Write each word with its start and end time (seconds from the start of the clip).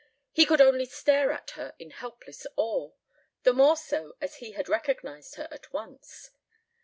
He 0.31 0.47
could 0.47 0.61
only 0.61 0.85
stare 0.87 1.31
at 1.31 1.51
her 1.51 1.75
in 1.77 1.91
helpless 1.91 2.47
awe, 2.55 2.89
the 3.43 3.53
more 3.53 3.77
so 3.77 4.17
as 4.19 4.37
he 4.37 4.53
had 4.53 4.67
recognized 4.67 5.35
her 5.35 5.47
at 5.51 5.71
once. 5.71 6.31